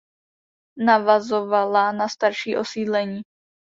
Navazovala 0.77 1.91
na 1.93 2.07
starší 2.09 2.57
osídlení. 2.57 3.21